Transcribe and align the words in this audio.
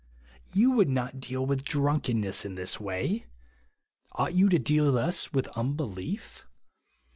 You 0.51 0.71
would 0.71 0.89
not 0.89 1.19
deal 1.19 1.45
with 1.45 1.63
drunkenness 1.63 2.43
in 2.43 2.55
this 2.55 2.79
way; 2.79 3.27
ought 4.13 4.33
you 4.33 4.49
to 4.49 4.57
deal 4.57 4.91
thus 4.91 5.31
with 5.31 5.47
unbelief? 5.49 6.43